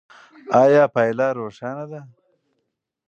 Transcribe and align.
ایا 0.61 0.83
پایله 0.93 1.27
روښانه 1.39 1.85
ده؟ 1.91 2.01